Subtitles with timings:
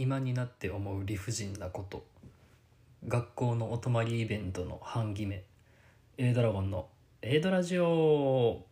[0.00, 2.04] 今になって思う理不尽なこと。
[3.08, 5.42] 学校のお泊まりイベントの半決め。
[6.18, 6.86] A ドラゴンの
[7.20, 8.64] A ドラジオ。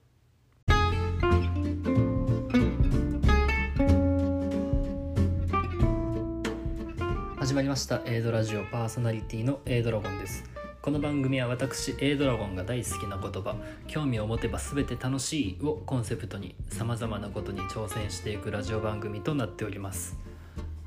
[7.38, 8.02] 始まりました。
[8.06, 8.64] A ドラジオ。
[8.66, 10.44] パーソナリティの A ドラゴンです。
[10.80, 13.56] この番組は私 A ドラゴンが大好きな言葉。
[13.88, 20.16] 興味を持てば全て楽しいをコンセプトにさまざまなことに挑戦していくラジオ番組となっております。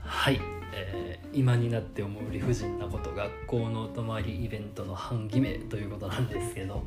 [0.10, 0.42] はい、
[0.74, 6.84] えー今になって思う理不尽なこと学校のお泊まりイベントの半決めということなんですけど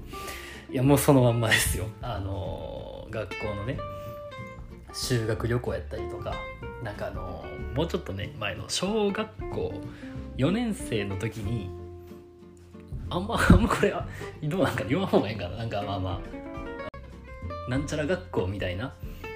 [0.68, 1.86] いやもうそのまんまですよ。
[2.02, 3.78] あのー学校のね
[4.92, 6.34] 修学旅行やったりとか
[6.82, 9.72] なんかあのーもうちょっとね前の小学校
[10.38, 11.70] 4年生の時に
[13.10, 14.04] あんまあんまこれは
[14.42, 15.56] どうなんか言わん方がいいんかな。
[15.58, 16.20] なんかまあま
[17.68, 18.92] あなんちゃら学校みたいな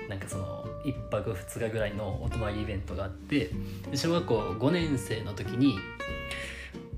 [0.09, 3.51] なんかその1泊2日ぐらいのお泊まりイベントがあって
[3.95, 5.78] 小学校5年生の時に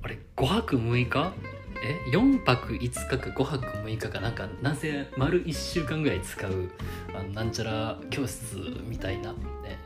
[0.02, 1.32] あれ5泊6日？
[1.80, 6.70] え？4泊5日か5泊6日かなんかなんせ丸1週間ぐらい使う
[7.14, 9.78] あのなんちゃら教室みたいな、え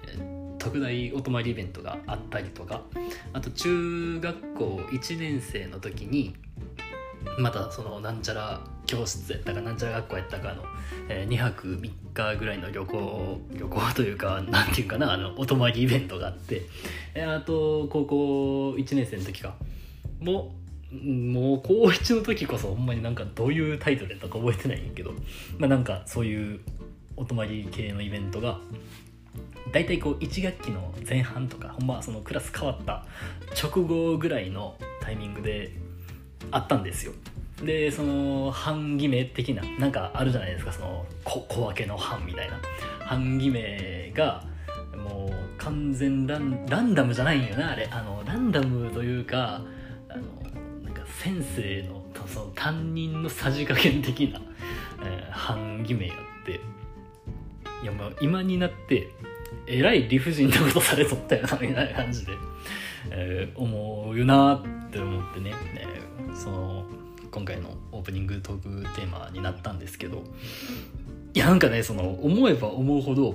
[0.58, 2.82] 特大お泊まりイベントがあったりとか。
[3.32, 6.34] あと中学校1年生の時に
[7.38, 10.62] またそのなんちゃら教室やったかなんちゃら学校やったかの、
[11.08, 16.62] え2泊3日ぐらいの旅行旅行というか なんていうかなあのお泊まりイベントがあって、
[17.14, 19.54] えあと高校1年生の時か。
[20.20, 20.54] も
[20.92, 25.12] もう高1の時こそほんまになんかどういうタイトルやったか覚えてないんやけど
[25.58, 26.60] まあなんかそういう
[27.16, 28.58] お泊まり系のイベントが
[29.72, 33.06] 大体こう1学期の前半とかほんまそのクラス変わった
[33.60, 35.72] 直後ぐらいのタイミングで
[36.52, 37.12] あったんですよ。
[37.62, 42.60] でその半決め的ななんかあるじゃないですかその小小分けの半みたいな。
[43.00, 44.44] 半決めが
[44.96, 47.88] もう完全ランランダムじゃないんよなあれ。
[47.90, 49.62] あのランダムというか
[50.08, 50.22] あの
[50.82, 54.40] なんか先生のその担任のさじ加減的な、
[55.04, 56.60] えー半決めやって。
[57.82, 59.10] いやもう今になって
[59.66, 62.32] えらい理不尽なことされとったよなみたいな感じで、
[63.10, 66.84] えー思うよなって思ってね、えーその
[67.30, 70.22] 今回のオープニングトークテーマになったんですけど。
[71.34, 73.34] いやなんかねその思えば思うほど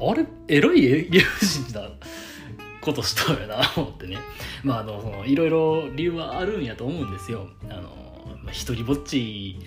[0.00, 0.24] あれ？
[0.48, 0.80] えらい？
[1.10, 1.90] 理不尽な
[2.80, 4.18] ことしたよなと思ってね。
[4.62, 7.48] まああのそのいろいろ理由はあるんやと思うんですよ。
[7.68, 7.82] あの、
[8.42, 9.58] まあ、一人ぼっち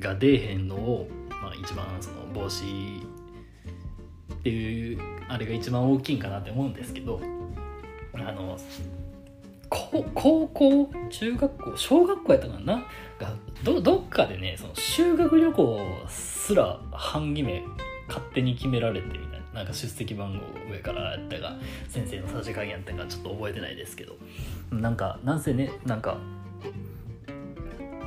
[0.00, 3.02] が出えへんのを、まあ、一番その防止
[4.32, 4.98] っていう
[5.28, 7.20] あれが一番大きいんかなって思うんですけど。
[8.26, 8.58] あの
[9.68, 12.84] 高校中学校小学校やったかな？
[13.18, 17.62] がどどっかでねその修学旅行すら半決め
[18.08, 21.56] 勝手に決められてみたいななんか出席番号上からやったか
[21.88, 24.16] 先生のさじ加減やったかちょっと覚えてないですけど。
[24.72, 26.16] なんかなんせねなんか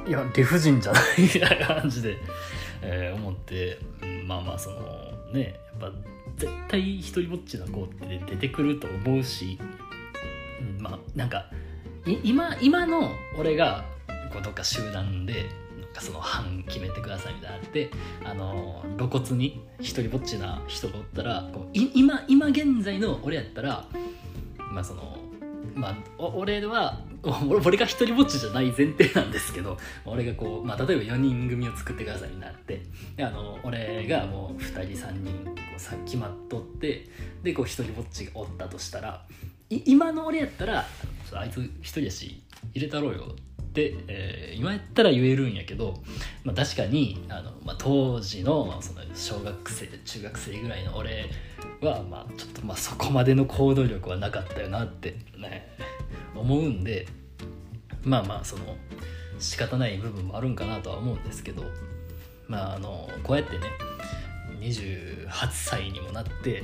[0.08, 2.18] いや理不尽じゃない みたいな感じで、
[2.82, 3.78] えー思って、
[4.26, 4.78] まあまあその
[5.34, 5.98] ねやっぱ
[6.38, 9.58] 絶対一人ぼっちな子って出てくると思うし、
[10.78, 11.50] うん、まあなんか
[12.24, 13.86] 今今の俺が
[14.32, 15.46] こうどっか集団で
[15.80, 17.92] なんかその班決めてくださいみたいなのあって
[18.26, 23.86] あの露骨に一人ぼっちな人がおったらこうい今今現在の俺やったら
[24.72, 25.18] まあその
[25.76, 27.02] まあお俺は
[27.50, 32.82] 俺が一人ぼっちじゃない前提なんですけど俺がこう、まあ、例えば4人組を作ってくださいになって
[33.16, 37.08] であの俺がもう2人3人こうさ決まっとって
[37.42, 39.26] でこう一人ぼっちがおったとしたら
[39.86, 40.86] 今の俺やったら
[41.34, 42.42] 「あいつ一人やし
[42.74, 45.96] 入れたろうよ」って、えー今やったら言えるんやけど、
[46.44, 51.26] まあ、確かにあの、まあ、当時のその小学生中学生ぐらいの俺
[51.82, 55.76] は、まあ、ちょっとまあそこまでの行動力はなかったよなってね
[56.36, 57.08] 思うんで
[58.04, 58.78] まあまあその
[59.40, 61.64] 仕方ない部分もあるんかなとは思うんですけど
[62.48, 63.66] まああのこうやってね
[64.60, 66.64] 28歳にもなって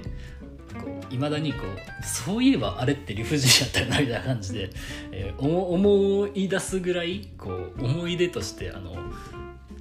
[1.10, 4.70] いまだにこうそういえばあれって理不尽やったよなみたいな感じで、
[5.12, 8.96] えー思い出すぐらいこう思い出としてあの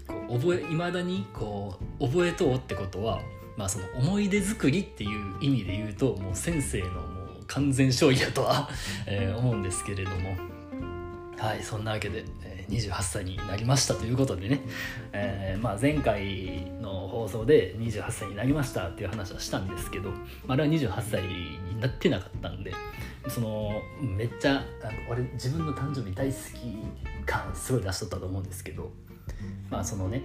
[0.06, 3.20] こう覚え未だにこう覚えとうってことは、
[3.56, 6.98] まあ、その思い出作りっていう意味で言うともう先生のも
[7.40, 8.70] う完全勝利だとは、
[9.06, 10.36] えー思うんですけれども。
[11.38, 12.24] はいそんなわけで、
[12.68, 14.60] 28歳になりましたということでね、
[15.12, 20.10] えーまあ、前回の放送で28歳になりましたっていう話はしたんですけど、
[20.46, 22.72] あ、れは28歳になってなかったんで
[23.28, 28.90] そのめっちゃあの俺自分の誕生日大好き感すごい出しとったと思うんですけど
[29.70, 30.22] まあそのね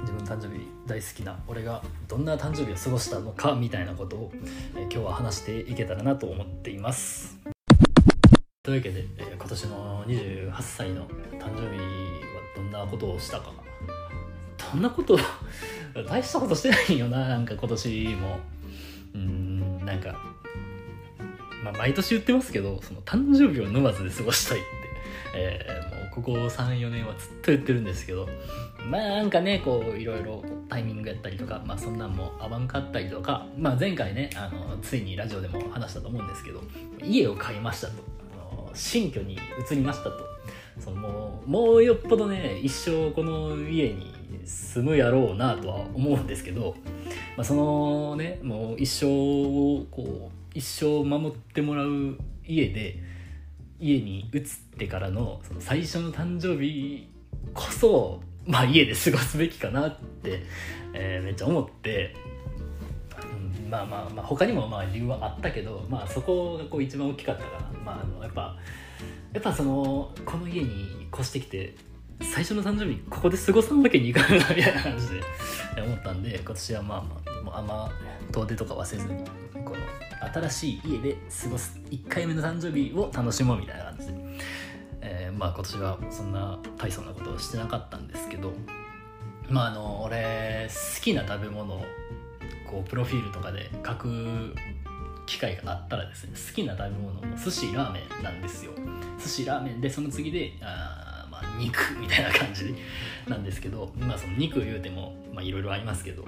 [0.00, 4.32] 自分の誕生日大好きな俺がどんな誕生日を過ごしたのかみたいなことを、
[4.76, 7.55] え、今日は話していけたらなと思っています。
[8.66, 11.06] というわけで、えー、今年の28歳の
[11.38, 13.52] 誕生日はどんなことをしたか。
[14.72, 15.16] どんなこと
[16.08, 17.28] 大したことしてないよな。
[17.28, 18.40] なんか今年も。
[19.14, 20.20] うんなんか
[21.62, 24.68] まあ毎年言ってますけどその誕生日を沼津で過ごしたいって、
[25.36, 28.28] えー、もうここ34年はずっと言ってるんですけど。
[28.90, 33.46] まあなんかねこういろいろタイミングやったりとかまあそんなんも合わんかったりとか。
[33.56, 36.60] まあ前回ねあのついにラジオでも話したと思うんですけど
[37.04, 38.16] 家を買いましたと。
[38.76, 40.36] 新居に移りましたと。
[40.78, 44.12] そのもうもうよっぽどね一生この家に
[44.44, 46.76] 住むやろうなとは思うんですけど、
[47.36, 53.02] まあ、そのねもう一生をこう一生守ってもらう家で
[53.80, 54.42] 家に移っ
[54.78, 57.08] てからのその最初の誕生日
[57.54, 60.42] こそまあ家で過ごすべきかなって、
[60.92, 62.14] えー、めっちゃ思って、
[63.68, 68.56] まあまあまあ他にもまあ理由はあったけどまあそこがこう一番大きかったかなまああのやっぱ
[69.32, 71.74] やっぱそのこの家に越してきて
[72.20, 77.90] 最初の誕生日ここで過ごさんわけにいかないなみたいな感じで思ったんで今年はまあまあもうあんま
[78.32, 79.76] 遠出とかはせずにこの
[80.48, 84.14] 新しい家で過ごす1回目の誕生日を楽しもうみたいな感じで、
[85.02, 88.52] えー、まあ今年はそんな大層なことをしてなかったんですけど
[89.50, 91.84] まああの俺好きな食べ物
[92.70, 94.54] こうプロフィールとかで書く
[95.26, 98.72] 機会があったらですね好きな食べ物も寿司ラーメンなんですよ。
[99.18, 102.74] 寿司ラーメンでその次であ、まあ、肉みたいな感じ
[103.28, 106.24] なんですけどまあその肉言うてもいろいろありますけど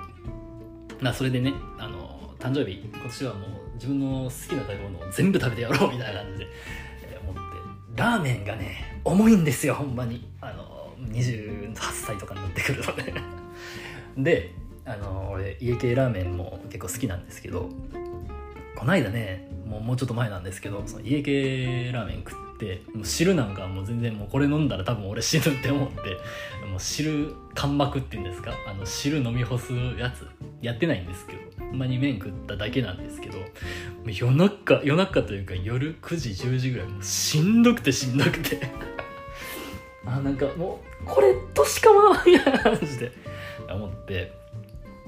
[1.00, 6.46] まあそれでねあの誕生日今年はもう自分の好きな食べ物を全部食べてやろうみたいな感じで、
[7.20, 7.40] 思って
[7.96, 10.28] ラーメンがね重いんですよほんまに。
[10.40, 13.14] あの28歳とかになってくるので
[14.16, 14.54] で
[14.88, 17.68] あの俺家系ラーメンも結構好きなんですけど
[18.74, 25.94] こないだねもうもうちょっと前なんですけどその家系ラーメン食ってもう汁なんかもう全然もうこれ飲んだら多分俺死ぬって思って
[26.70, 30.26] もう汁間膜っていうんですかあの汁飲み干すやつ
[30.62, 33.38] やってないんですけどほんまに麺食っただけなんですけど
[34.06, 38.58] 夜中夜中というか夜9時10時ぐらいもうしんどくてしんどくて。
[40.06, 43.12] あなんかもうこれとしかまみたいな感じで
[43.68, 44.37] 思って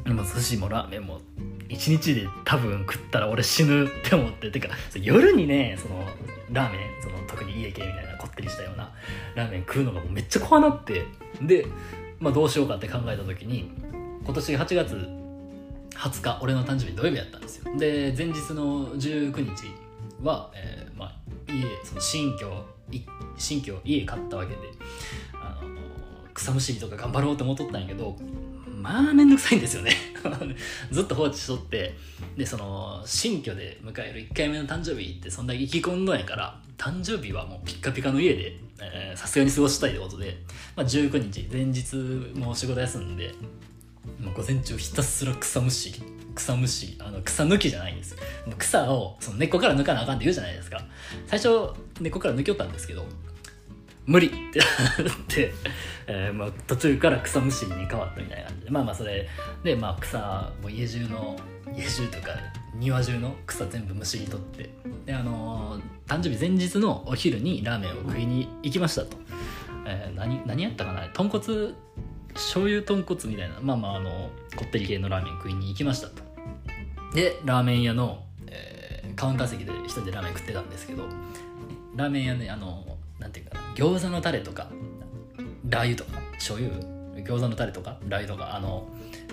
[0.06, 1.20] も寿司もラーメンも
[1.68, 6.04] 一日で多分食ったら俺死ぬって思っててか夜にねその
[6.52, 8.92] ラーメンその特に家系みたいなこってりしたような
[9.34, 11.06] ラーメン食うのがめっちゃ怖なって
[11.40, 11.66] で、
[12.18, 13.70] まあ、どうしようかって考えた時に
[14.24, 15.20] 今年8月
[15.94, 17.76] 20日俺の誕生日土曜日やったんですよ。
[17.76, 19.74] で前日の19日
[20.22, 22.50] は、えー、まあ、家その新居
[23.36, 24.60] 新居家買ったわけで
[25.34, 25.70] あの
[26.34, 28.16] 草むしりとか頑張ろうと思っとったんやけど
[28.80, 29.92] まあめんどくさいんですよね。
[30.90, 31.94] ずっと放置しとって
[32.36, 38.58] でその新居で迎える1回目の誕生日ってそんだけ意気込んどんやから誕生日はもうピッカピカの家で
[39.14, 40.38] さすがに過ごしたいってことで、
[40.76, 41.96] まあ、19日前日
[42.38, 43.34] もう仕事休んで
[44.18, 46.02] もう午前中ひたすら草むし
[46.34, 48.16] 草むしあの草抜きじゃないんです。
[48.58, 50.82] 草をその根っこから抜かなあかんって言うじゃないですか。
[51.26, 53.04] 最初根っこから抜きよったんですけど
[54.10, 55.52] 無理ってなって、
[56.08, 58.70] えーまあ、途中から草むしりに変わったみたいな感じで。
[58.72, 59.28] まあまあそれ
[59.62, 60.18] で、まあ、草
[60.60, 61.38] もう家中の
[61.76, 62.30] 家中とか
[62.74, 64.68] 庭中の草全部むしり取って。
[65.06, 69.16] であのー、誕生日前日のお昼にラーメンを食いに行きましたと、
[69.86, 71.08] えー、何何やったかな？
[71.12, 71.74] 豚骨
[72.34, 73.60] 醤油豚骨みたいな。
[73.62, 76.24] まあまああのこってり系のラーメン食いに行きましたと。
[77.14, 81.04] でラーメン屋の、えー、カウンター席で一人でラーメン食ってたんですけど。
[81.94, 82.84] ラーメン屋ねあの
[83.20, 84.68] なんていうかな餃子のタレとか
[85.68, 86.74] ラー油とか醤油？
[87.22, 87.98] 餃子のタレとか？
[88.08, 88.56] ラー油とか？
[88.56, 88.88] あの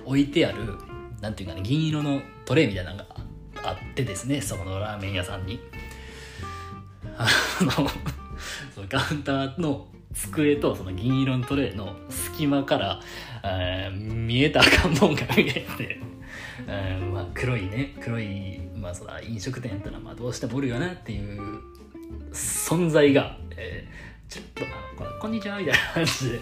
[0.05, 0.75] 置いてある
[1.21, 3.05] なんていうかね銀色のトレイみたいなのが
[3.63, 5.59] あってですねそこのラーメン屋さんに。
[7.17, 7.27] あ
[7.61, 7.71] の
[8.75, 12.99] そのカウンターの机とその銀色のトレイの隙間から、
[13.43, 15.99] えー、見えた赤んもんが見えて、
[16.67, 21.59] えーまあ、黒いね黒い、まあ、そ飲食店やったらまあどうしてもおるよなっていう
[22.31, 24.63] 存在が、えー、ちょっと
[25.01, 26.39] あのこんにちはみたいな感じで、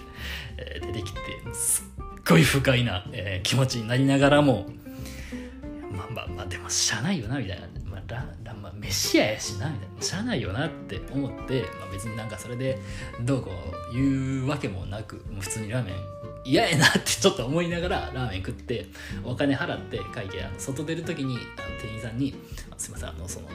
[0.57, 1.19] えー、出てきて
[1.53, 4.67] すっごい不快な、えー、気持ちになりながらも
[5.91, 7.67] まあまあまあでもしゃあないよなみたいな。
[8.07, 10.01] ララまあ、飯屋やしなみたいな。
[10.01, 12.77] しゃあないよなって思って、まあ、別になんかそれで
[13.21, 13.51] どうこ
[13.91, 15.95] う言うわけもなくもう普通にラーメン
[16.45, 18.85] 嫌やなってちょっと思いながらラーメン食って
[19.23, 21.43] お金払って会計あの外出る時にあの
[21.81, 22.35] 店員さんに
[22.77, 23.47] 「すいませんあのその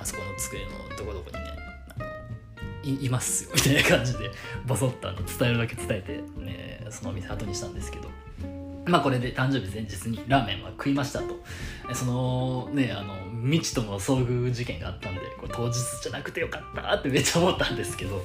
[0.00, 4.30] あそこの机のどこどこにねいいますよ」 みたいな感じで
[4.66, 8.08] ボソッとあの伝えるだけ伝えて、ね、そのお店後にしたんですけど
[8.86, 11.42] まあこれで誕生日前日にラーメンは食いましたと。
[11.92, 13.14] そのね、あの、
[13.46, 18.24] 未知との遭遇事件があったんで、これ当日じゃなくてよかったってめっちゃ思ったんですけど、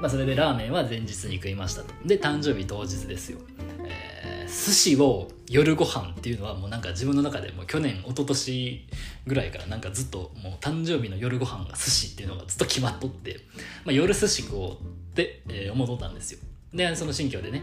[0.00, 1.92] まあそれでラーメンは前日に食いましたと。
[2.04, 3.38] で、誕生日当日ですよ。
[3.86, 8.86] えー、寿司を夜ご飯っていうのはもうなんか自分の中でも去年、一昨年
[9.26, 13.40] ぐらいからなんかずっともう誕生日の夜ご飯が寿司っていうのがずっと決まっとって、
[13.84, 14.76] まあ夜寿司食おうっ
[15.14, 16.38] て、え、思っとったんですよ。
[16.72, 17.62] で、その新居でね、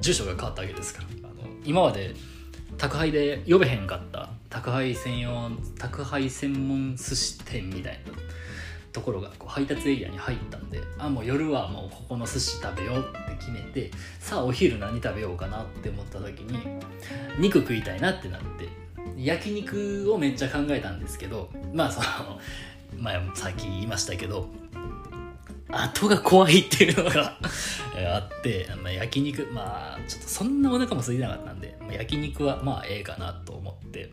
[0.00, 2.14] 住所が変わったわけですからあの今まで
[2.78, 8.12] 宅配で呼べへんかった宅配専用宅配専門寿司店みたいな
[8.92, 13.90] ところがこう配達エリアに入ったんであもう夜はもうここの寿司食べようって決めて
[14.20, 16.58] さあお昼何食べようかなって思った時に
[17.38, 18.68] 肉食いたいなってなって
[19.16, 22.38] 焼肉をめっちゃ考えたんですけどまあその
[22.98, 24.48] 前さっき言いましたけど
[25.68, 27.36] 後が怖いっていうのが
[28.14, 34.10] あって、まあ、焼肉まあちょっとそんなお腹も空いてなかったんで、まあ、焼肉はまあええかなと思って、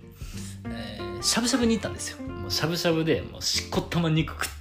[0.65, 2.17] えー、しゃぶしゃぶに行ったんですよ。
[2.49, 4.53] しゃぶしゃぶでもうしっこたま肉食っ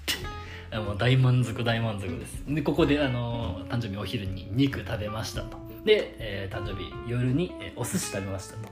[0.70, 2.44] て もう大満足大満足です。
[2.46, 5.56] でここであの誕生日お昼に肉食べましたと。
[5.84, 8.68] で、えー、誕生日夜に、え、お寿司食べましたと。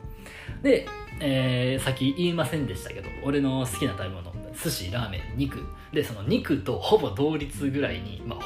[0.62, 0.86] で、
[1.18, 4.39] えー、さっき言いませんでしたけど俺の好きな食べ物。
[4.62, 5.64] 寿司ラーメン肉。
[5.92, 8.38] でその肉とほぼ同率ぐらいに、まあ、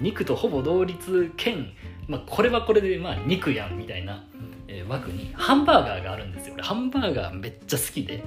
[0.00, 1.68] 肉とほぼ同率兼、
[2.06, 4.24] まあ、これはこれでまあ肉やんみたいな、
[4.66, 6.54] えー、枠にハンバーガーがあるんですよ。
[6.54, 8.24] 俺ハンバーガーめっちゃ好きで。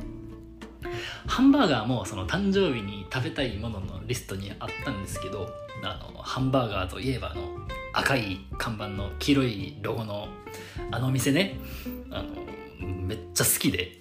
[1.27, 5.47] ハンバーガーもその誕生日に食べたいもののリストにあったんですけど
[5.83, 7.41] あのハンバーガーといえばの
[7.93, 10.27] 赤い看板の黄色いロゴの
[10.91, 11.57] あのお店ね。
[12.09, 12.29] あの
[12.81, 14.00] めっちゃ好きで。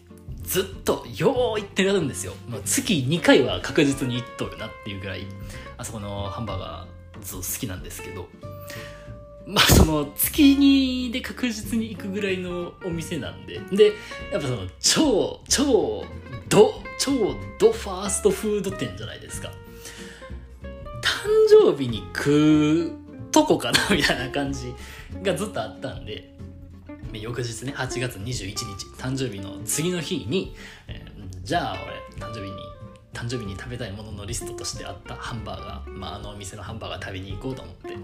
[0.51, 2.35] ずっとよう行ってるんですよ。
[2.49, 5.25] もう月2回は確実に行っとるなっていうぐらい、
[5.79, 8.27] あそこのハンバーガー好きなんですけど、
[9.47, 13.93] まあその月2で確実に行くぐらいのお店なんで、で、
[14.33, 16.05] やっぱその超、超、
[16.49, 17.13] ド、超
[17.61, 19.53] ドファーストフード店じゃないですか。
[21.01, 22.93] 誕生日に食う
[23.31, 24.75] とこかなみたいな感じ
[25.23, 26.35] がずっとあったんで、
[27.19, 28.65] 翌日ね8月21日
[28.99, 30.55] 誕生日の次の日に、
[30.87, 32.57] えー、じゃあ俺誕生日に
[33.13, 37.97] 誕生日に食べたいもののリストとしてあったハンバーガー、まあ、あのお店のハンバーガー食べに行こうと思って、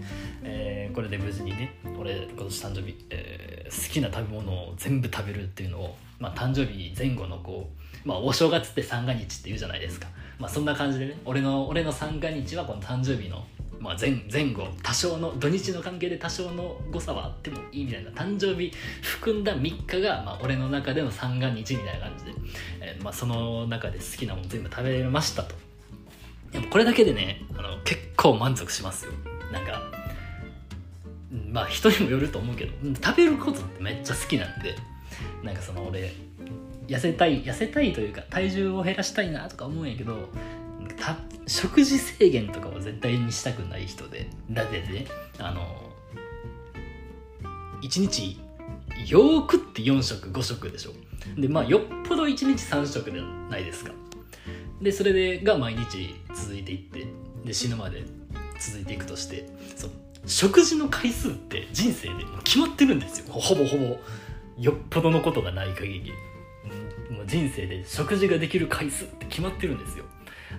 [0.43, 7.69] えー、これで無事にね俺今年誕生日、えー、好きな食べ物を全部食べるっていうのを、まあ、誕生日前後のこ
[8.05, 10.07] う、まあ、お正月って三が日って言うじゃないですか、
[10.39, 13.45] まあ、そんな感じでね俺の俺の三が日はこの誕生日の
[13.87, 22.31] まあ前、前後多少の土日の関係で多少の誤差はあってもいいみたいな誕生日含んだ3日が、まあ、俺の中での三が日みたいな感じで、
[22.81, 25.55] えー、まあ、その中で好きなもの全部食べましたと。
[26.51, 29.13] やっぱこれだけでねあの結構満足しますよ。
[29.53, 29.81] なんか
[31.49, 34.75] まあ人にもよると思うけど食べることってめっちゃ好きなんで
[35.43, 36.13] なんかその俺
[36.87, 40.29] 痩せたい痩せたいというか体重を減らしたいなとか思うんやけど
[41.47, 45.05] 食事制限とかは絶対にしたくない人でだってね
[45.39, 45.91] あの
[47.81, 48.39] 1日
[49.07, 50.91] よくって4食5食でしょ。
[51.39, 53.91] でまあよっぽど1日3食ではないですか。
[54.81, 57.07] でそれでが毎日続いていって
[57.45, 58.03] で死ぬまで
[58.59, 59.91] 続いていくとしてそう
[60.25, 63.31] 食事の回数って人生で決まってるんですよ。
[63.31, 63.97] ほぼほぼ
[64.57, 66.11] よっぽどのことがない限り。
[67.09, 70.05] もう人生で食事ができる回数って決まってるんですよ。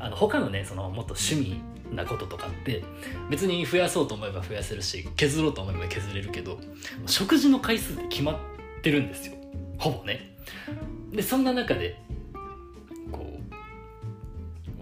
[0.01, 1.61] あの他のねそのもっと趣味
[1.95, 2.85] なこととかって
[3.31, 6.59] 別に増やそうと思えば増やせるし削ろうと思えば削れるけど
[7.07, 8.37] 食事の回数って決まっ
[8.83, 9.35] てるんですよ。
[9.79, 10.37] ほぼね。
[11.11, 11.99] でそんな中で
[13.11, 13.55] こう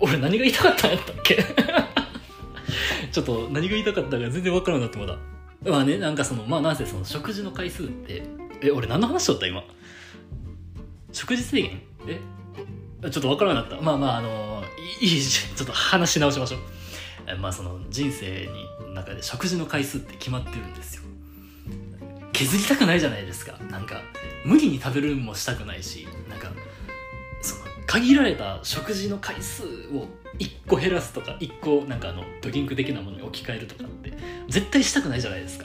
[0.01, 1.37] 俺何が言いたかったんやったっけ？
[3.13, 5.71] ちょっと何が言いたかったか全然分からなくなってまだ。
[5.71, 8.23] まあねなんかそのまあなぜその食事の回数って
[8.63, 9.63] え俺何の話しとった今？
[11.13, 11.81] 食事制限？
[12.09, 12.21] え？
[13.11, 13.81] ちょっと分からなかった。
[13.83, 14.29] まあまああの
[15.01, 17.39] いいちょっと話し直しましょう。
[17.39, 18.49] まあその人生
[18.87, 21.03] に中で食事の回数って決まってるんですよ。
[22.33, 23.59] 削りたくないじゃないですか。
[23.71, 24.03] なんか
[24.45, 26.51] 無理に食べるもしたくないしなんか
[27.41, 34.13] その限られた食事の回数を1個減らすとか1個なんかあのドリンク的なものに置き換えるとかって
[34.49, 35.65] 絶対したくないじゃないですか。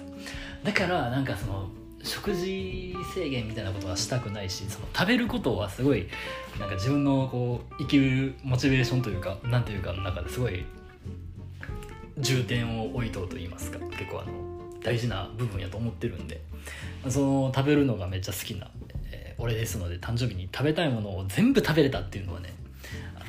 [0.63, 1.69] だからなんかその
[2.03, 6.07] 食事制限みたいなことはしたくないしその食べることはすごい
[6.59, 10.65] なんか自分のこう生きるモチベーションというかなんていうかの中ですごい
[12.17, 13.79] 重点を置いとうと言いますか。
[13.79, 14.31] 結構あの
[14.83, 16.41] 大事な部分やと思ってるんで。
[17.09, 18.69] その食べるのがめっちゃ好きな、
[19.11, 22.53] えー、俺ですので誕生日に食べたいものを全部食べれたっていうのはね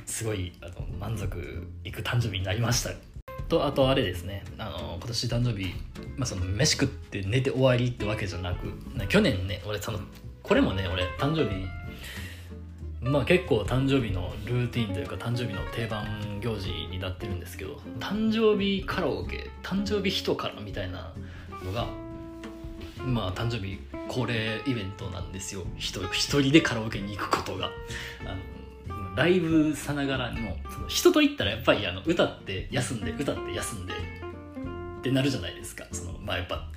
[0.05, 2.91] すごいあの満足いく誕生日になりました。
[3.53, 4.45] とあとあれですね。
[4.57, 5.75] あの今年誕生日、
[6.17, 8.73] まあ、その飯食って寝て終わりってわけじゃなく
[9.09, 9.99] 去年ね俺その
[10.43, 11.67] これもね俺誕生日
[13.03, 16.07] まあ結構誕生日のルーティンというか誕生日の定番
[16.41, 21.13] 行事になってるんですけど誕生日カラオケ誕生日人からみたいな
[21.63, 21.87] のが
[23.05, 23.79] まあ誕生日
[24.09, 25.63] 恒例イベントなんですよ。
[25.77, 26.01] 一
[26.41, 27.67] 人でカラオケに行くことが。
[28.23, 28.62] あの
[29.15, 33.97] ライブさながらのその人と行ったらやっぱりあの歌って休んで歌って休んでっ
[35.03, 35.85] てなるじゃないですか。
[35.93, 36.69] そのまあやっぱ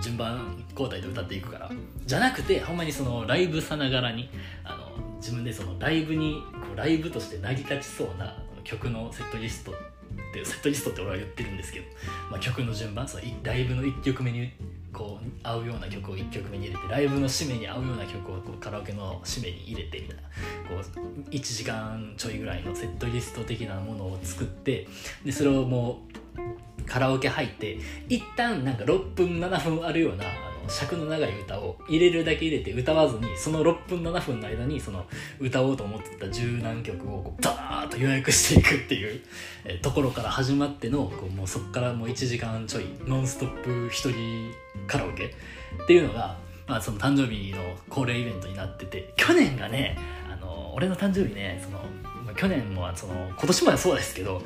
[0.00, 1.70] 順番交代で歌っていくから。
[2.04, 4.30] じゃなくてほんまにそのライブさながらに
[4.64, 9.74] あの自分でそのライブにこうライブとして成り立ちそうな曲のセットリストっ
[10.32, 11.86] てセットリストって俺は言ってるんですけど、
[12.30, 14.52] まあ、曲の順番そのライブの1曲目に
[14.96, 20.22] こう合うような曲を1曲目に入れてライブの締めに合うような曲をこうカラオケの締めに入れてみたいな。
[20.22, 20.28] こ
[20.74, 24.88] う1時間ちょいぐらいのセットリスト的なものを作って
[25.24, 26.00] でそれをも
[26.78, 30.24] うカラオケ入って一旦なんか6分7分あるような
[30.68, 35.04] 尺の長い歌を入れるだけ入れて歌わずにその6分7分の間にその
[35.38, 39.20] 歌おうと思ってた十何曲をこうダーッと予約していくっていう、
[39.82, 44.52] ところから始まってのこうもうそこからもう1時間ちょいノンストップ一人
[44.86, 45.34] カラオケ
[45.82, 47.58] っていうのが、まあ、その誕生日の
[47.88, 49.98] 恒例イベントになってて去年がね
[50.30, 51.80] あの俺の誕生日ねその
[52.34, 54.42] 去年もその今年もそうですけど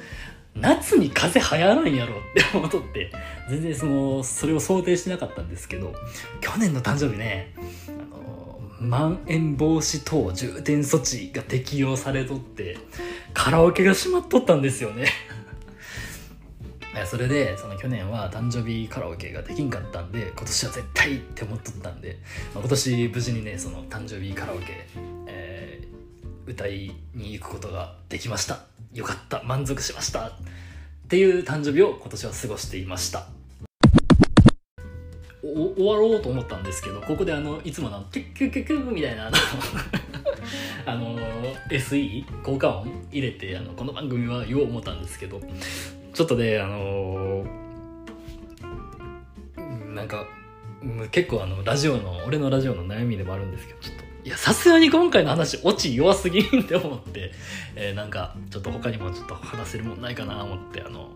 [0.56, 2.16] 夏に風邪流行らんやろ。
[2.16, 3.12] って思っとって。
[3.48, 5.94] 全然そのそれを想定してなかったんですけど。
[6.40, 7.54] 去年の誕生日ね
[7.88, 12.78] あのまん延防止等重点措置が適用されとって
[13.34, 15.06] カラオケが閉まっとったんですよね。
[17.06, 22.18] それでその去年は誕生日カラオケができんかったんで今年は絶対って思っとったんで、
[22.52, 24.86] まあ、今年無事にねその誕生日カラオケ、
[25.28, 25.39] え、
[26.50, 28.60] 歌いに行くことができました。
[28.92, 29.42] よかった。
[29.44, 30.28] 満足しました。
[30.28, 30.32] っ
[31.08, 33.26] ていう誕生日を今年は過ごしていました。
[35.42, 39.36] 終わろうと思ったんですけどここであのいつもの「キュッキュッキュッキュッ」みたいなあの
[40.86, 41.18] あの
[41.70, 45.40] SE 効果音入れてあのこの番組は言おう思ったんですけど
[46.12, 47.44] ちょっとねあの
[49.94, 50.26] なんか
[51.10, 54.09] 結構あのラジオの俺のラジオの悩みでもあるんですけどちょっと。
[54.24, 57.32] いやさすがに今回の話オチ弱すぎんって思って、
[57.74, 61.08] えー、なんかちょっと他にもちょっと話せるもんないかな思ってあの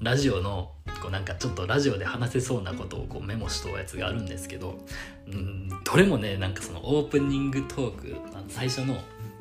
[0.00, 4.78] ラジオのこうなんかちょっとラジオで話せそうなことをこうメモしとるやつがあるんですけど、
[5.26, 8.16] うん、どれもねなんかそのオープニングトーク
[8.48, 8.96] 最初の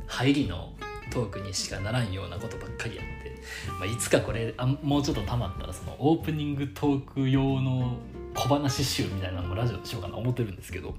[0.08, 0.74] 入りの
[1.12, 3.42] トークにしかならんようなことばっかりやって、
[3.80, 7.98] まあ、いつかこれあもうちょっとたまったらそのオープニングトーク用の
[8.34, 10.96] 小話集みたいなのもラジオでしようかな思ってるんですけど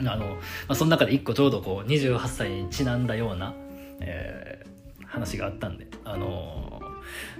[0.00, 0.36] あの、ま
[0.68, 3.54] あ、その中で一個ちょうどこう28歳にちなんだような、
[4.00, 6.80] えー、話があったんで、あの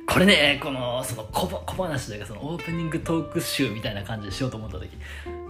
[0.07, 4.91] ー、これね、この、その小小話というか、そのオープニングトーク集みたいな感じでしようと思った時、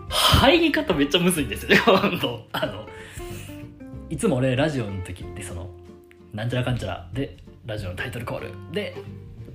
[0.08, 2.88] 入り方めっちゃむずいんですよね、 本当あの、
[4.10, 5.70] いつも俺ラジオの時ってその、
[6.32, 8.96] なんちゃらかんちゃらで、ラジオのタイトルコールで、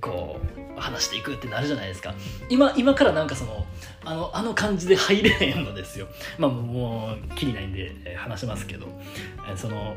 [0.04, 0.38] こ
[0.76, 2.14] う話していくってなるじゃないですか。
[2.50, 3.64] 今今からなんかその
[4.04, 6.08] あのあの感じで入れへんのですよ。
[6.36, 8.86] まあもうきりないんで話しますけど。
[9.56, 9.96] その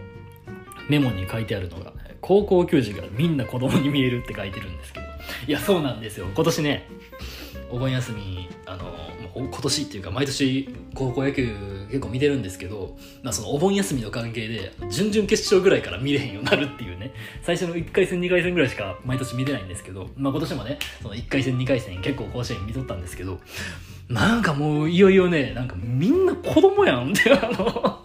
[0.89, 1.91] メモに書いてあるのが
[2.22, 5.06] 高校球児がみんな子供に見えるって書いてるんですけど。
[5.48, 6.28] いやそうなんですよ。
[6.34, 6.88] 今年ね
[7.69, 8.86] お盆休みあの
[9.36, 11.56] 今年っていうか毎年高校野球
[11.88, 17.13] 結構見てるんですけど、まあ、そのお盆休みの関係で準々決勝ぐらいから見れへんようになるっていうね。
[17.43, 23.39] 最初の1回戦2回戦ぐらいしか毎年見れないんですけど、まあ、今年もねその1回戦2回戦結構甲子園見とったんですけど
[24.10, 28.03] なんかもういよいよねなんかみんな子供やんって あの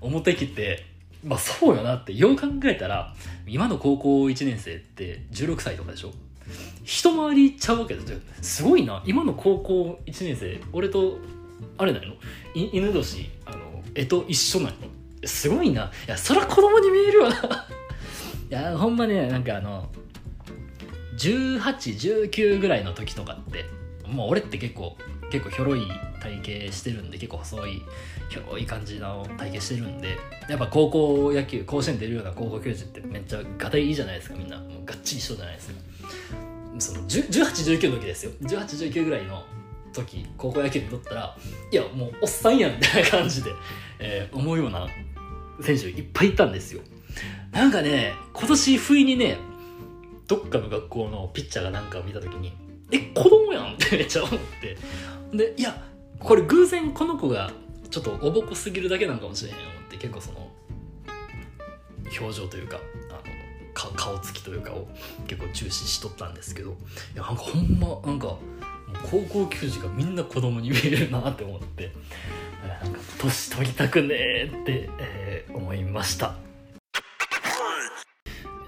[0.00, 0.84] 思ってきて
[1.24, 3.14] まあそうよなってよう考えたら
[3.46, 6.12] 今の高校1年生って16歳とかでしょ？
[6.84, 8.18] 一回りちゃうわけですよ。
[8.40, 9.02] すごいな。
[9.06, 11.18] 今の高校1年生俺と
[11.78, 12.14] あれなの
[12.54, 14.76] 犬年あの絵と一緒なの
[15.24, 15.90] すごいな。
[16.06, 17.30] いやそら子供に見えるわ
[18.50, 19.88] いやほんまねなんかあの
[21.16, 23.66] 1819ぐらいの時とかって
[24.06, 24.96] もう俺って結構
[25.30, 25.82] 結構ひょろい
[26.20, 27.82] 体型してるんで結構細い
[28.28, 34.58] ひょろい感じの体型してるんでやっぱ高校野球甲子園出るような高校球児ってめっちゃガタイいいじゃないですかみんな。
[34.58, 35.74] もうがっちり一緒じゃないですか。
[36.78, 38.32] その1819の時ですよ。
[38.42, 39.44] 1819ぐらいの
[39.92, 41.36] 時高校野球にとったら
[41.70, 43.50] いやもうおっさんやんみたいな感じで、
[43.98, 44.86] えー、思うような
[45.62, 46.82] 選手いっぱいいたんですよ。
[47.52, 49.38] なんかね今年不意にね
[50.28, 52.52] どっかの学校のピッチャーがなんか見た時に
[52.90, 54.76] え子供やんって めっちゃ思って
[55.32, 55.82] でいや
[56.18, 57.52] これ偶然この子が
[57.90, 60.50] ちょっとおぼこすぎるだけなのかもしれへん思って結構その
[62.18, 62.78] 表情というか
[63.10, 63.22] あ
[63.86, 64.88] の顔つきというかを
[65.26, 66.70] 結構注視しとったんですけど
[67.14, 68.36] いやなんかほんまなんか
[69.10, 71.92] 高校球児がみんな子供に見えるなって思って
[72.66, 76.34] なんか年取りたくねえって、えー、思いました。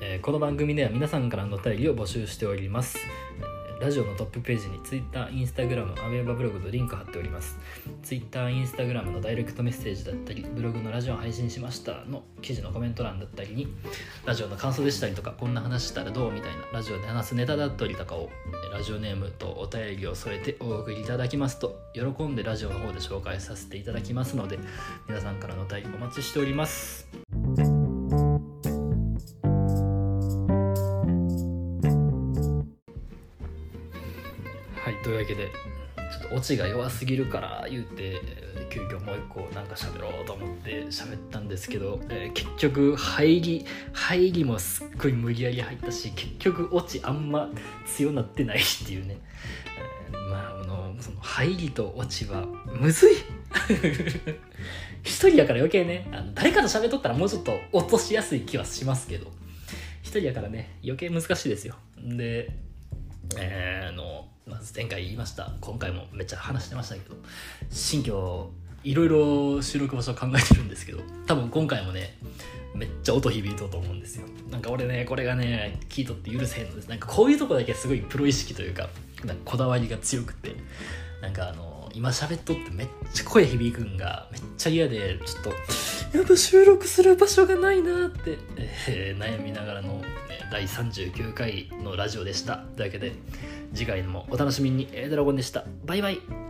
[0.00, 2.98] えー、この番組では皆さんからのお便りを募集しております。
[3.82, 7.58] ラジオのトップページに Twitter、Instagram、アメーバブログとリンク貼っております。
[8.04, 13.66] Twitter、Instagram のダイレクトメッセージだったり、ブログのラジオ配信しましたの記事のコメント欄だったりに、
[14.24, 18.30] ラジオの感想でしたりとか、こんな話したらどうみたいなラジオで話すネタだったりとかを、
[18.72, 24.60] ラジオネームとお便りを添えてお送りいただきますと、喜んでラジオの方で紹介させていただきますので、
[25.08, 27.08] 皆さんからのお便りお待ちしております。
[36.34, 38.20] オチが弱すぎるから言うて
[38.70, 47.50] 急遽もう一個なんか喋ろうと思って喋ったんですけど、えー、結局入り入りもすっごい無理やり入ったし結局オチあんま
[47.86, 49.18] 強なってないっていうね、
[50.12, 53.14] えー、まああのその入りとオチはむずい。
[55.04, 59.30] 一人やから余計ねあの誰かと喋っとったらもうちょっと落としやすい気はしますけど。
[60.02, 61.74] 一人やからね余計難しいですよ。
[61.96, 62.50] で
[63.38, 65.52] えー、のまず前回言いました。
[65.60, 67.16] 今回もめっちゃ話してましたけど
[67.70, 68.50] 新居
[68.84, 72.18] いろいろ収録場所考えてるんですけど多分今回もね
[72.74, 74.26] めっちゃ音響いとうと思うんですよ。
[74.50, 76.88] なんか俺ねこれがね聞いとって許せへんのです。
[76.88, 78.88] なんかこういうとこだけすごいプロ意識というか
[79.24, 80.56] なんかこだわりが強くて
[81.20, 85.50] なんかあの今喋っとってめっちゃ声響くんがめっちゃ嫌でちょっと
[86.18, 88.38] やっぱ収録する場所がないなって、
[88.88, 90.02] えー、悩みながらの、
[90.52, 92.58] 第39回のラジオでした。
[92.76, 93.12] というわけで
[93.72, 95.64] 次回もお楽しみに、ドラゴンでした。
[95.86, 96.41] バイバイ。